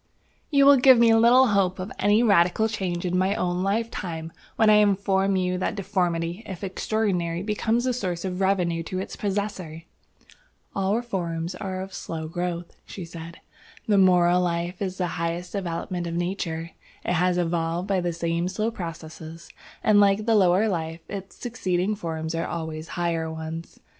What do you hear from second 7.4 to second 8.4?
becomes a source